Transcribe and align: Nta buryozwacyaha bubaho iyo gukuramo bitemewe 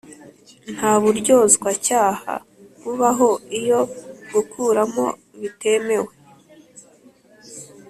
Nta 0.75 0.91
buryozwacyaha 1.01 2.33
bubaho 2.83 3.29
iyo 3.59 3.79
gukuramo 4.33 5.05
bitemewe 5.41 6.11